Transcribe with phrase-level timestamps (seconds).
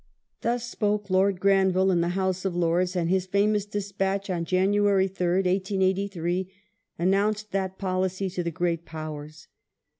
[0.37, 4.45] ^ Thus spoke Lord Granville in the House of Lords, and his famous despatch on
[4.45, 6.51] January 3rd, 1883,
[6.97, 9.47] announced that policy to the great Powers.